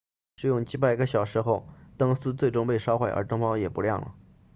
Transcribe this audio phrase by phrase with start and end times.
[0.37, 4.15] 使用几百个小时后灯丝最终被烧坏而灯泡也不亮了